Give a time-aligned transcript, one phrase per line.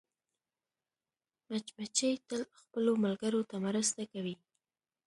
[1.49, 4.35] مچمچۍ تل خپلو ملګرو ته مرسته کوي